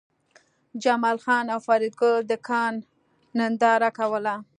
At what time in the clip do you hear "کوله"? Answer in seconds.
3.97-4.35